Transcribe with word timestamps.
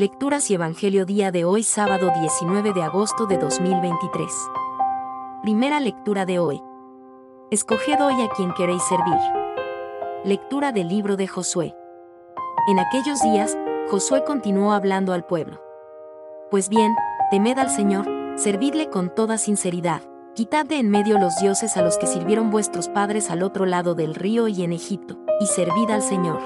Lecturas 0.00 0.50
y 0.50 0.54
Evangelio 0.54 1.04
día 1.04 1.30
de 1.30 1.44
hoy 1.44 1.62
sábado 1.62 2.10
19 2.18 2.72
de 2.72 2.82
agosto 2.82 3.26
de 3.26 3.36
2023. 3.36 4.32
Primera 5.42 5.78
lectura 5.78 6.24
de 6.24 6.38
hoy. 6.38 6.62
Escoged 7.50 8.02
hoy 8.02 8.22
a 8.22 8.30
quien 8.30 8.54
queréis 8.54 8.82
servir. 8.84 9.18
Lectura 10.24 10.72
del 10.72 10.88
libro 10.88 11.18
de 11.18 11.26
Josué. 11.26 11.76
En 12.66 12.78
aquellos 12.78 13.20
días, 13.20 13.58
Josué 13.90 14.24
continuó 14.24 14.72
hablando 14.72 15.12
al 15.12 15.26
pueblo. 15.26 15.60
Pues 16.50 16.70
bien, 16.70 16.96
temed 17.30 17.58
al 17.58 17.68
Señor, 17.68 18.08
servidle 18.36 18.88
con 18.88 19.14
toda 19.14 19.36
sinceridad, 19.36 20.00
quitad 20.34 20.64
de 20.64 20.78
en 20.78 20.88
medio 20.88 21.18
los 21.18 21.36
dioses 21.42 21.76
a 21.76 21.82
los 21.82 21.98
que 21.98 22.06
sirvieron 22.06 22.50
vuestros 22.50 22.88
padres 22.88 23.30
al 23.30 23.42
otro 23.42 23.66
lado 23.66 23.94
del 23.94 24.14
río 24.14 24.48
y 24.48 24.62
en 24.62 24.72
Egipto, 24.72 25.18
y 25.40 25.46
servid 25.46 25.90
al 25.90 26.00
Señor. 26.00 26.40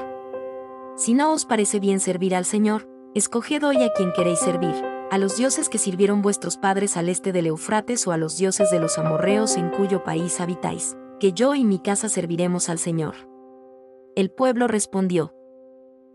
Si 0.96 1.14
no 1.14 1.32
os 1.32 1.44
parece 1.44 1.78
bien 1.78 2.00
servir 2.00 2.34
al 2.34 2.46
Señor, 2.46 2.92
escoged 3.14 3.62
hoy 3.62 3.80
a 3.82 3.92
quien 3.92 4.12
queréis 4.12 4.40
servir, 4.40 4.74
a 5.10 5.18
los 5.18 5.36
dioses 5.36 5.68
que 5.68 5.78
sirvieron 5.78 6.20
vuestros 6.20 6.56
padres 6.56 6.96
al 6.96 7.08
este 7.08 7.32
del 7.32 7.46
Eufrates 7.46 8.06
o 8.08 8.12
a 8.12 8.16
los 8.16 8.36
dioses 8.36 8.72
de 8.72 8.80
los 8.80 8.98
amorreos 8.98 9.56
en 9.56 9.70
cuyo 9.70 10.02
país 10.02 10.40
habitáis, 10.40 10.96
que 11.20 11.32
yo 11.32 11.54
y 11.54 11.64
mi 11.64 11.78
casa 11.78 12.08
serviremos 12.08 12.68
al 12.68 12.80
Señor. 12.80 13.14
El 14.16 14.32
pueblo 14.32 14.66
respondió, 14.66 15.32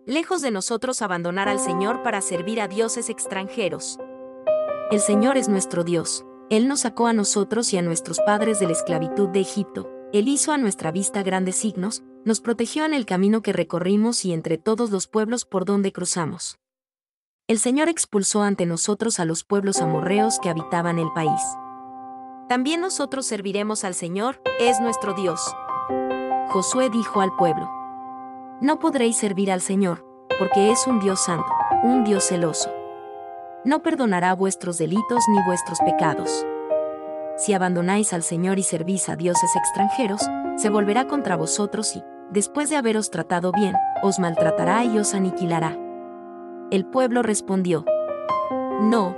Lejos 0.06 0.42
de 0.42 0.52
nosotros 0.52 1.02
abandonar 1.02 1.48
al 1.48 1.60
Señor 1.60 2.04
para 2.04 2.20
servir 2.20 2.60
a 2.60 2.68
dioses 2.68 3.10
extranjeros. 3.10 3.98
El 4.92 5.00
Señor 5.00 5.38
es 5.38 5.48
nuestro 5.48 5.86
Dios, 5.86 6.26
Él 6.50 6.68
nos 6.68 6.82
sacó 6.82 7.08
a 7.08 7.14
nosotros 7.14 7.72
y 7.74 7.78
a 7.78 7.82
nuestros 7.82 8.20
padres 8.26 8.60
de 8.60 8.66
la 8.66 8.74
esclavitud 8.74 9.30
de 9.30 9.40
Egipto, 9.40 9.90
Él 10.12 10.28
hizo 10.28 10.52
a 10.52 10.58
nuestra 10.58 10.92
vista 10.92 11.24
grandes 11.24 11.56
signos, 11.56 12.04
nos 12.26 12.42
protegió 12.42 12.84
en 12.84 12.94
el 12.94 13.06
camino 13.06 13.42
que 13.42 13.54
recorrimos 13.54 14.26
y 14.26 14.34
entre 14.34 14.58
todos 14.58 14.92
los 14.92 15.08
pueblos 15.08 15.46
por 15.46 15.64
donde 15.64 15.94
cruzamos. 15.94 16.60
El 17.50 17.58
Señor 17.58 17.90
expulsó 17.90 18.44
ante 18.44 18.68
nosotros 18.68 19.20
a 19.20 19.26
los 19.26 19.44
pueblos 19.44 19.82
amorreos 19.82 20.38
que 20.40 20.52
habitaban 20.52 21.00
el 21.00 21.12
país. 21.14 21.42
También 22.48 22.80
nosotros 22.80 23.26
serviremos 23.26 23.84
al 23.84 23.96
Señor, 23.96 24.40
es 24.60 24.80
nuestro 24.80 25.16
Dios. 25.16 25.42
Josué 26.50 26.92
dijo 26.92 27.22
al 27.22 27.36
pueblo, 27.36 27.68
No 28.62 28.78
podréis 28.78 29.18
servir 29.18 29.52
al 29.52 29.62
Señor, 29.62 30.06
porque 30.38 30.70
es 30.70 30.86
un 30.86 31.00
Dios 31.00 31.22
santo, 31.22 31.48
un 31.82 32.04
Dios 32.04 32.26
celoso. 32.26 32.70
No 33.66 33.82
perdonará 33.82 34.36
vuestros 34.36 34.78
delitos 34.78 35.24
ni 35.30 35.44
vuestros 35.44 35.80
pecados. 35.80 36.46
Si 37.36 37.54
abandonáis 37.54 38.14
al 38.14 38.22
Señor 38.22 38.60
y 38.60 38.64
servís 38.64 39.10
a 39.10 39.16
dioses 39.16 39.56
extranjeros, 39.56 40.22
se 40.56 40.70
volverá 40.70 41.08
contra 41.08 41.36
vosotros 41.36 41.96
y, 41.96 42.04
después 42.30 42.70
de 42.70 42.76
haberos 42.76 43.10
tratado 43.10 43.52
bien, 43.52 43.74
os 44.04 44.20
maltratará 44.20 44.86
y 44.86 45.00
os 45.00 45.16
aniquilará. 45.16 45.89
El 46.72 46.86
pueblo 46.86 47.24
respondió, 47.24 47.84
No. 48.82 49.18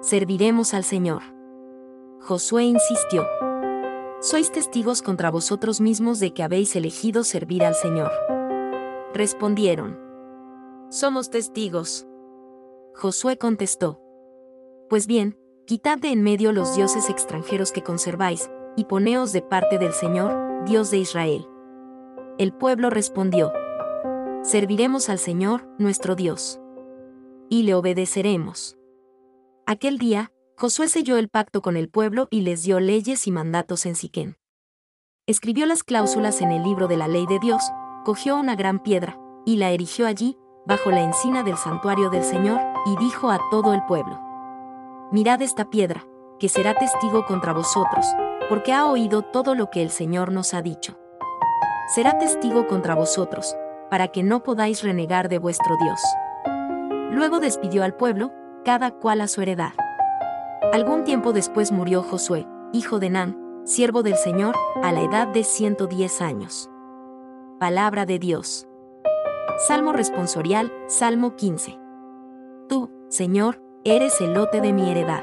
Serviremos 0.00 0.72
al 0.72 0.82
Señor. 0.82 1.20
Josué 2.22 2.64
insistió, 2.64 3.26
Sois 4.22 4.50
testigos 4.50 5.02
contra 5.02 5.30
vosotros 5.30 5.82
mismos 5.82 6.20
de 6.20 6.32
que 6.32 6.42
habéis 6.42 6.74
elegido 6.74 7.22
servir 7.22 7.64
al 7.64 7.74
Señor. 7.74 8.10
Respondieron, 9.12 10.00
Somos 10.88 11.28
testigos. 11.28 12.06
Josué 12.94 13.36
contestó, 13.36 14.00
Pues 14.88 15.06
bien, 15.06 15.38
quitad 15.66 15.98
de 15.98 16.12
en 16.12 16.22
medio 16.22 16.52
los 16.52 16.74
dioses 16.74 17.10
extranjeros 17.10 17.72
que 17.72 17.82
conserváis, 17.82 18.50
y 18.74 18.86
poneos 18.86 19.34
de 19.34 19.42
parte 19.42 19.78
del 19.78 19.92
Señor, 19.92 20.64
Dios 20.64 20.90
de 20.90 20.96
Israel. 20.96 21.46
El 22.38 22.54
pueblo 22.54 22.88
respondió, 22.88 23.52
Serviremos 24.44 25.08
al 25.08 25.18
Señor, 25.18 25.66
nuestro 25.78 26.16
Dios. 26.16 26.60
Y 27.48 27.62
le 27.62 27.72
obedeceremos. 27.72 28.76
Aquel 29.64 29.96
día, 29.96 30.32
Josué 30.58 30.88
selló 30.88 31.16
el 31.16 31.30
pacto 31.30 31.62
con 31.62 31.78
el 31.78 31.88
pueblo 31.88 32.28
y 32.30 32.42
les 32.42 32.62
dio 32.62 32.78
leyes 32.78 33.26
y 33.26 33.30
mandatos 33.30 33.86
en 33.86 33.94
Siquén. 33.94 34.36
Escribió 35.26 35.64
las 35.64 35.82
cláusulas 35.82 36.42
en 36.42 36.52
el 36.52 36.62
libro 36.62 36.88
de 36.88 36.98
la 36.98 37.08
ley 37.08 37.24
de 37.26 37.38
Dios, 37.38 37.62
cogió 38.04 38.36
una 38.36 38.54
gran 38.54 38.82
piedra, 38.82 39.18
y 39.46 39.56
la 39.56 39.70
erigió 39.70 40.06
allí, 40.06 40.36
bajo 40.66 40.90
la 40.90 41.00
encina 41.00 41.42
del 41.42 41.56
santuario 41.56 42.10
del 42.10 42.22
Señor, 42.22 42.60
y 42.84 43.02
dijo 43.02 43.30
a 43.30 43.40
todo 43.50 43.72
el 43.72 43.82
pueblo, 43.86 44.20
Mirad 45.10 45.40
esta 45.40 45.70
piedra, 45.70 46.06
que 46.38 46.50
será 46.50 46.74
testigo 46.74 47.24
contra 47.24 47.54
vosotros, 47.54 48.06
porque 48.50 48.74
ha 48.74 48.84
oído 48.84 49.22
todo 49.22 49.54
lo 49.54 49.70
que 49.70 49.80
el 49.80 49.88
Señor 49.88 50.32
nos 50.32 50.52
ha 50.52 50.60
dicho. 50.60 50.98
Será 51.94 52.18
testigo 52.18 52.66
contra 52.66 52.94
vosotros, 52.94 53.56
para 53.94 54.08
que 54.08 54.24
no 54.24 54.42
podáis 54.42 54.82
renegar 54.82 55.28
de 55.28 55.38
vuestro 55.38 55.76
Dios. 55.76 56.00
Luego 57.12 57.38
despidió 57.38 57.84
al 57.84 57.94
pueblo, 57.94 58.32
cada 58.64 58.90
cual 58.90 59.20
a 59.20 59.28
su 59.28 59.40
heredad. 59.40 59.70
Algún 60.72 61.04
tiempo 61.04 61.32
después 61.32 61.70
murió 61.70 62.02
Josué, 62.02 62.44
hijo 62.72 62.98
de 62.98 63.10
Nan, 63.10 63.38
siervo 63.62 64.02
del 64.02 64.16
Señor, 64.16 64.56
a 64.82 64.90
la 64.90 65.02
edad 65.02 65.28
de 65.28 65.44
110 65.44 66.22
años. 66.22 66.68
Palabra 67.60 68.04
de 68.04 68.18
Dios. 68.18 68.66
Salmo 69.68 69.92
responsorial, 69.92 70.72
Salmo 70.88 71.36
15. 71.36 71.78
Tú, 72.68 72.90
Señor, 73.10 73.62
eres 73.84 74.20
el 74.20 74.34
lote 74.34 74.60
de 74.60 74.72
mi 74.72 74.90
heredad. 74.90 75.22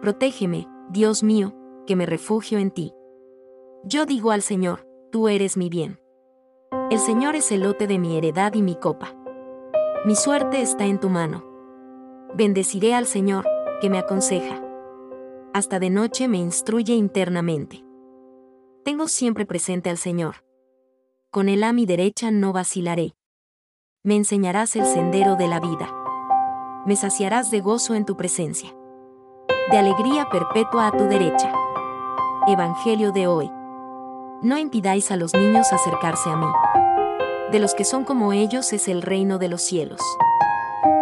Protégeme, 0.00 0.66
Dios 0.88 1.22
mío, 1.22 1.52
que 1.86 1.94
me 1.94 2.06
refugio 2.06 2.58
en 2.58 2.70
ti. 2.70 2.94
Yo 3.84 4.06
digo 4.06 4.30
al 4.30 4.40
Señor, 4.40 4.88
tú 5.12 5.28
eres 5.28 5.58
mi 5.58 5.68
bien. 5.68 5.98
El 6.90 6.98
Señor 6.98 7.36
es 7.36 7.50
el 7.52 7.60
lote 7.60 7.86
de 7.86 7.98
mi 7.98 8.16
heredad 8.16 8.54
y 8.54 8.62
mi 8.62 8.76
copa. 8.76 9.14
Mi 10.04 10.14
suerte 10.14 10.60
está 10.60 10.84
en 10.84 11.00
tu 11.00 11.08
mano. 11.08 11.44
Bendeciré 12.34 12.94
al 12.94 13.06
Señor, 13.06 13.44
que 13.80 13.90
me 13.90 13.98
aconseja. 13.98 14.62
Hasta 15.54 15.78
de 15.78 15.90
noche 15.90 16.28
me 16.28 16.38
instruye 16.38 16.94
internamente. 16.94 17.84
Tengo 18.84 19.08
siempre 19.08 19.46
presente 19.46 19.90
al 19.90 19.98
Señor. 19.98 20.44
Con 21.30 21.48
él 21.48 21.64
a 21.64 21.72
mi 21.72 21.86
derecha 21.86 22.30
no 22.30 22.52
vacilaré. 22.52 23.14
Me 24.02 24.16
enseñarás 24.16 24.76
el 24.76 24.84
sendero 24.86 25.36
de 25.36 25.48
la 25.48 25.60
vida 25.60 25.88
me 26.86 26.94
saciarás 26.94 27.50
de 27.50 27.60
gozo 27.60 27.96
en 27.96 28.04
tu 28.04 28.16
presencia. 28.16 28.72
De 29.72 29.76
alegría 29.76 30.28
perpetua 30.30 30.86
a 30.86 30.92
tu 30.92 31.04
derecha. 31.04 31.52
Evangelio 32.46 33.10
de 33.10 33.26
hoy. 33.26 33.50
No 34.42 34.58
impidáis 34.58 35.10
a 35.10 35.16
los 35.16 35.32
niños 35.34 35.72
acercarse 35.72 36.28
a 36.28 36.36
mí. 36.36 36.46
De 37.52 37.58
los 37.58 37.74
que 37.74 37.84
son 37.84 38.04
como 38.04 38.34
ellos 38.34 38.74
es 38.74 38.86
el 38.86 39.00
reino 39.00 39.38
de 39.38 39.48
los 39.48 39.62
cielos. 39.62 40.00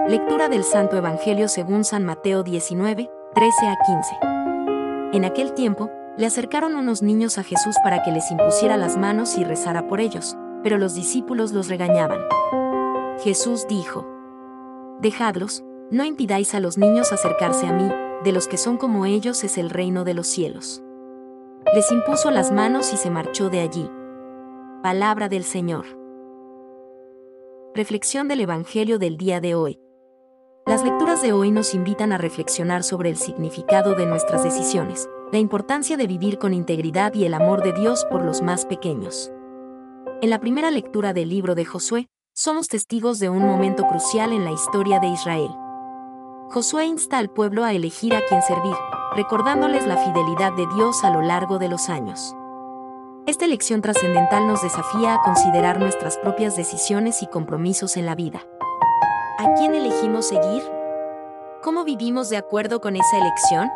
Lectura 0.07 0.49
del 0.49 0.63
Santo 0.63 0.97
Evangelio 0.97 1.49
según 1.49 1.83
San 1.85 2.05
Mateo 2.05 2.45
19, 2.45 3.11
13 3.35 3.67
a 3.67 3.77
15. 3.85 5.17
En 5.17 5.25
aquel 5.25 5.53
tiempo, 5.55 5.91
le 6.17 6.27
acercaron 6.27 6.77
unos 6.77 7.03
niños 7.03 7.37
a 7.37 7.43
Jesús 7.43 7.75
para 7.83 8.05
que 8.05 8.13
les 8.13 8.31
impusiera 8.31 8.77
las 8.77 8.97
manos 8.97 9.37
y 9.37 9.43
rezara 9.43 9.89
por 9.89 10.01
ellos, 10.01 10.37
pero 10.63 10.79
los 10.79 10.95
discípulos 10.95 11.51
los 11.51 11.69
regañaban. 11.69 12.21
Jesús 13.25 13.67
dijo, 13.67 14.07
Dejadlos, 15.01 15.65
no 15.91 16.05
impidáis 16.05 16.55
a 16.55 16.61
los 16.61 16.79
niños 16.79 17.13
acercarse 17.13 17.67
a 17.67 17.73
mí, 17.73 17.91
de 18.23 18.31
los 18.31 18.47
que 18.47 18.59
son 18.59 18.77
como 18.77 19.07
ellos 19.07 19.43
es 19.43 19.59
el 19.59 19.71
reino 19.71 20.05
de 20.05 20.15
los 20.15 20.29
cielos. 20.29 20.84
Les 21.73 21.91
impuso 21.91 22.31
las 22.31 22.53
manos 22.53 22.93
y 22.93 22.97
se 22.97 23.11
marchó 23.11 23.49
de 23.49 23.61
allí. 23.61 23.91
Palabra 24.83 25.29
del 25.29 25.45
Señor. 25.45 25.87
Reflexión 27.75 28.29
del 28.29 28.43
Evangelio 28.43 28.99
del 28.99 29.17
día 29.17 29.41
de 29.41 29.55
hoy. 29.55 29.81
Las 30.67 30.85
lecturas 30.85 31.23
de 31.23 31.33
hoy 31.33 31.51
nos 31.51 31.75
invitan 31.75 32.13
a 32.13 32.19
reflexionar 32.19 32.85
sobre 32.85 33.11
el 33.11 33.17
significado 33.17 33.95
de 33.95 34.07
nuestras 34.07 34.45
decisiones, 34.45 35.09
la 35.33 35.39
importancia 35.39 35.97
de 35.97 36.07
vivir 36.07 36.39
con 36.39 36.55
integridad 36.55 37.13
y 37.15 37.25
el 37.25 37.35
amor 37.35 37.63
de 37.65 37.73
Dios 37.73 38.05
por 38.11 38.23
los 38.23 38.43
más 38.43 38.67
pequeños. 38.67 39.33
En 40.23 40.31
la 40.31 40.39
primera 40.39 40.71
lectura 40.71 41.13
del 41.13 41.31
libro 41.31 41.55
de 41.55 41.65
Josué, 41.65 42.09
somos 42.35 42.69
testigos 42.69 43.19
de 43.19 43.31
un 43.31 43.43
momento 43.43 43.87
crucial 43.89 44.33
en 44.33 44.45
la 44.45 44.53
historia 44.53 45.01
de 45.01 45.09
Israel. 45.09 45.51
Josué 46.51 46.87
insta 46.87 47.19
al 47.19 47.31
pueblo 47.31 47.65
a 47.65 47.73
elegir 47.73 48.15
a 48.15 48.21
quien 48.29 48.43
servir, 48.43 48.75
recordándoles 49.17 49.87
la 49.87 49.97
fidelidad 49.97 50.53
de 50.53 50.67
Dios 50.75 51.03
a 51.03 51.11
lo 51.11 51.23
largo 51.23 51.59
de 51.59 51.69
los 51.69 51.89
años. 51.89 52.35
Esta 53.27 53.45
elección 53.47 53.81
trascendental 53.81 54.47
nos 54.47 54.63
desafía 54.63 55.15
a 55.15 55.23
considerar 55.23 55.81
nuestras 55.81 56.19
propias 56.19 56.57
decisiones 56.57 57.23
y 57.23 57.27
compromisos 57.27 57.97
en 57.97 58.07
la 58.07 58.15
vida. 58.15 58.47
¿A 59.39 59.55
quién 59.55 59.75
elegimos 59.75 60.29
seguir? 60.29 60.63
¿Cómo 61.63 61.85
vivimos 61.85 62.29
de 62.29 62.37
acuerdo 62.37 62.81
con 62.81 62.95
esa 62.95 63.19
elección? 63.19 63.71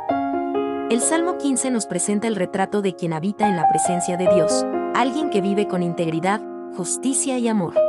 El 0.90 1.00
Salmo 1.00 1.38
15 1.38 1.70
nos 1.70 1.86
presenta 1.86 2.28
el 2.28 2.36
retrato 2.36 2.82
de 2.82 2.94
quien 2.94 3.12
habita 3.12 3.48
en 3.48 3.56
la 3.56 3.68
presencia 3.68 4.16
de 4.16 4.28
Dios, 4.32 4.64
alguien 4.94 5.30
que 5.30 5.40
vive 5.40 5.66
con 5.66 5.82
integridad, 5.82 6.40
justicia 6.76 7.38
y 7.38 7.48
amor. 7.48 7.87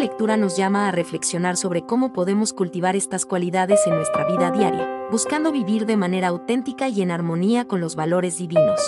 Lectura 0.00 0.38
nos 0.38 0.56
llama 0.56 0.88
a 0.88 0.92
reflexionar 0.92 1.58
sobre 1.58 1.84
cómo 1.84 2.14
podemos 2.14 2.54
cultivar 2.54 2.96
estas 2.96 3.26
cualidades 3.26 3.86
en 3.86 3.96
nuestra 3.96 4.24
vida 4.24 4.50
diaria, 4.50 4.88
buscando 5.10 5.52
vivir 5.52 5.84
de 5.84 5.98
manera 5.98 6.28
auténtica 6.28 6.88
y 6.88 7.02
en 7.02 7.10
armonía 7.10 7.66
con 7.66 7.82
los 7.82 7.96
valores 7.96 8.38
divinos. 8.38 8.80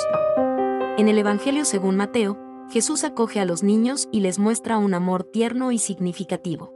En 0.96 1.08
el 1.08 1.18
Evangelio 1.18 1.66
según 1.66 1.96
Mateo, 1.96 2.38
Jesús 2.70 3.04
acoge 3.04 3.40
a 3.40 3.44
los 3.44 3.62
niños 3.62 4.08
y 4.10 4.20
les 4.20 4.38
muestra 4.38 4.78
un 4.78 4.94
amor 4.94 5.24
tierno 5.24 5.70
y 5.70 5.78
significativo. 5.78 6.72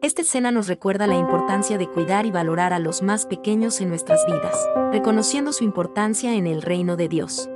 Esta 0.00 0.22
escena 0.22 0.50
nos 0.50 0.66
recuerda 0.66 1.06
la 1.06 1.18
importancia 1.18 1.76
de 1.76 1.88
cuidar 1.88 2.24
y 2.24 2.30
valorar 2.30 2.72
a 2.72 2.78
los 2.78 3.02
más 3.02 3.26
pequeños 3.26 3.82
en 3.82 3.90
nuestras 3.90 4.24
vidas, 4.24 4.66
reconociendo 4.92 5.52
su 5.52 5.62
importancia 5.64 6.34
en 6.36 6.46
el 6.46 6.62
reino 6.62 6.96
de 6.96 7.08
Dios. 7.08 7.50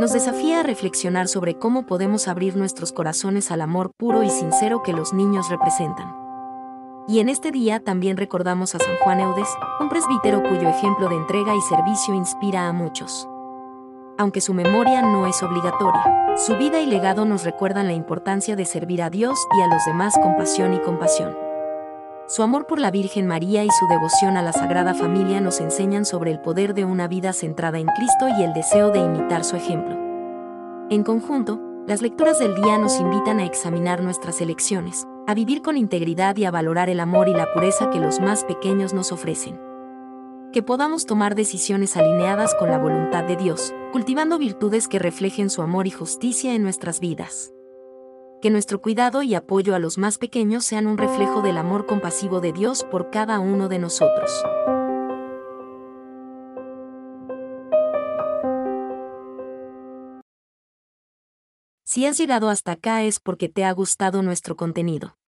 Nos 0.00 0.14
desafía 0.14 0.60
a 0.60 0.62
reflexionar 0.62 1.28
sobre 1.28 1.58
cómo 1.58 1.84
podemos 1.84 2.26
abrir 2.26 2.56
nuestros 2.56 2.90
corazones 2.90 3.50
al 3.50 3.60
amor 3.60 3.90
puro 3.98 4.22
y 4.22 4.30
sincero 4.30 4.82
que 4.82 4.94
los 4.94 5.12
niños 5.12 5.50
representan. 5.50 6.16
Y 7.06 7.18
en 7.18 7.28
este 7.28 7.50
día 7.50 7.80
también 7.80 8.16
recordamos 8.16 8.74
a 8.74 8.78
San 8.78 8.96
Juan 9.04 9.20
Eudes, 9.20 9.48
un 9.78 9.90
presbítero 9.90 10.42
cuyo 10.42 10.70
ejemplo 10.70 11.10
de 11.10 11.16
entrega 11.16 11.54
y 11.54 11.60
servicio 11.60 12.14
inspira 12.14 12.66
a 12.66 12.72
muchos. 12.72 13.28
Aunque 14.16 14.40
su 14.40 14.54
memoria 14.54 15.02
no 15.02 15.26
es 15.26 15.42
obligatoria, 15.42 16.02
su 16.46 16.56
vida 16.56 16.80
y 16.80 16.86
legado 16.86 17.26
nos 17.26 17.44
recuerdan 17.44 17.86
la 17.86 17.92
importancia 17.92 18.56
de 18.56 18.64
servir 18.64 19.02
a 19.02 19.10
Dios 19.10 19.38
y 19.58 19.60
a 19.60 19.66
los 19.66 19.84
demás 19.84 20.14
con 20.22 20.34
pasión 20.34 20.72
y 20.72 20.80
compasión. 20.80 21.49
Su 22.30 22.44
amor 22.44 22.68
por 22.68 22.78
la 22.78 22.92
Virgen 22.92 23.26
María 23.26 23.64
y 23.64 23.70
su 23.70 23.88
devoción 23.88 24.36
a 24.36 24.42
la 24.42 24.52
Sagrada 24.52 24.94
Familia 24.94 25.40
nos 25.40 25.58
enseñan 25.58 26.04
sobre 26.04 26.30
el 26.30 26.38
poder 26.38 26.74
de 26.74 26.84
una 26.84 27.08
vida 27.08 27.32
centrada 27.32 27.80
en 27.80 27.88
Cristo 27.88 28.28
y 28.38 28.44
el 28.44 28.52
deseo 28.52 28.92
de 28.92 29.00
imitar 29.00 29.42
su 29.42 29.56
ejemplo. 29.56 29.96
En 30.90 31.02
conjunto, 31.02 31.60
las 31.88 32.02
lecturas 32.02 32.38
del 32.38 32.54
día 32.54 32.78
nos 32.78 33.00
invitan 33.00 33.40
a 33.40 33.44
examinar 33.44 34.00
nuestras 34.00 34.40
elecciones, 34.40 35.08
a 35.26 35.34
vivir 35.34 35.60
con 35.60 35.76
integridad 35.76 36.36
y 36.36 36.44
a 36.44 36.52
valorar 36.52 36.88
el 36.88 37.00
amor 37.00 37.28
y 37.28 37.34
la 37.34 37.52
pureza 37.52 37.90
que 37.90 37.98
los 37.98 38.20
más 38.20 38.44
pequeños 38.44 38.94
nos 38.94 39.10
ofrecen. 39.10 39.58
Que 40.52 40.62
podamos 40.62 41.06
tomar 41.06 41.34
decisiones 41.34 41.96
alineadas 41.96 42.54
con 42.54 42.70
la 42.70 42.78
voluntad 42.78 43.24
de 43.24 43.34
Dios, 43.34 43.74
cultivando 43.90 44.38
virtudes 44.38 44.86
que 44.86 45.00
reflejen 45.00 45.50
su 45.50 45.62
amor 45.62 45.88
y 45.88 45.90
justicia 45.90 46.54
en 46.54 46.62
nuestras 46.62 47.00
vidas 47.00 47.52
que 48.40 48.50
nuestro 48.50 48.80
cuidado 48.80 49.22
y 49.22 49.34
apoyo 49.34 49.74
a 49.74 49.78
los 49.78 49.98
más 49.98 50.18
pequeños 50.18 50.64
sean 50.64 50.86
un 50.86 50.98
reflejo 50.98 51.42
del 51.42 51.58
amor 51.58 51.86
compasivo 51.86 52.40
de 52.40 52.52
Dios 52.52 52.84
por 52.84 53.10
cada 53.10 53.38
uno 53.38 53.68
de 53.68 53.78
nosotros. 53.78 54.30
Si 61.84 62.06
has 62.06 62.16
llegado 62.16 62.48
hasta 62.48 62.72
acá 62.72 63.02
es 63.02 63.18
porque 63.18 63.48
te 63.48 63.64
ha 63.64 63.72
gustado 63.72 64.22
nuestro 64.22 64.56
contenido. 64.56 65.18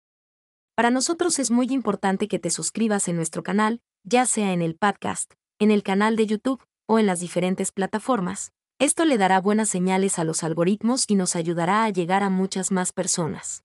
Para 0.77 0.91
nosotros 0.91 1.39
es 1.39 1.51
muy 1.51 1.67
importante 1.71 2.29
que 2.29 2.39
te 2.39 2.51
suscribas 2.51 3.09
en 3.09 3.17
nuestro 3.17 3.43
canal, 3.43 3.81
ya 4.05 4.27
sea 4.27 4.53
en 4.53 4.63
el 4.63 4.77
podcast, 4.77 5.35
en 5.59 5.71
el 5.71 5.83
canal 5.83 6.17
de 6.17 6.27
YouTube 6.27 6.63
o 6.87 6.99
en 6.99 7.07
las 7.07 7.21
diferentes 7.21 7.73
plataformas, 7.73 8.53
esto 8.79 9.05
le 9.05 9.19
dará 9.19 9.41
buenas 9.41 9.69
señales 9.69 10.19
a 10.19 10.25
los 10.25 10.43
algoritmos 10.43 11.05
y 11.09 11.15
nos 11.15 11.37
ayudará 11.37 11.85
a 11.85 11.91
llegar 11.91 12.23
a 12.23 12.31
muchas 12.31 12.73
más 12.73 12.93
personas. 12.93 13.65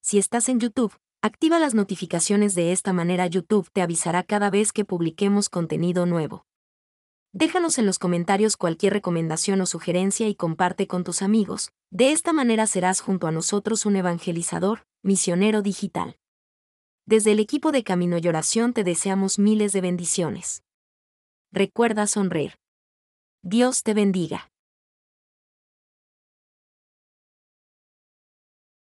Si 0.00 0.18
estás 0.18 0.48
en 0.48 0.58
YouTube, 0.58 0.96
activa 1.20 1.58
las 1.58 1.74
notificaciones 1.74 2.54
de 2.54 2.72
esta 2.72 2.92
manera 2.92 3.26
YouTube 3.26 3.70
te 3.72 3.82
avisará 3.82 4.22
cada 4.22 4.50
vez 4.50 4.72
que 4.72 4.84
publiquemos 4.84 5.48
contenido 5.48 6.06
nuevo. 6.06 6.46
Déjanos 7.34 7.78
en 7.78 7.86
los 7.86 7.98
comentarios 7.98 8.56
cualquier 8.56 8.92
recomendación 8.92 9.60
o 9.62 9.66
sugerencia 9.66 10.28
y 10.28 10.34
comparte 10.34 10.86
con 10.86 11.02
tus 11.02 11.22
amigos. 11.22 11.72
De 11.90 12.12
esta 12.12 12.32
manera 12.32 12.66
serás 12.66 13.00
junto 13.00 13.26
a 13.26 13.32
nosotros 13.32 13.86
un 13.86 13.96
evangelizador, 13.96 14.86
misionero 15.02 15.62
digital. 15.62 16.18
Desde 17.06 17.32
el 17.32 17.40
equipo 17.40 17.72
de 17.72 17.84
Camino 17.84 18.18
y 18.18 18.28
Oración 18.28 18.74
te 18.74 18.84
deseamos 18.84 19.38
miles 19.38 19.72
de 19.72 19.80
bendiciones. 19.80 20.62
Recuerda 21.50 22.06
sonreír. 22.06 22.61
Dios 23.44 23.82
te 23.82 23.92
bendiga. 23.92 24.51